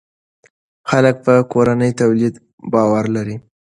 [0.89, 2.33] خلک په کورني تولید
[2.73, 3.35] باور لري.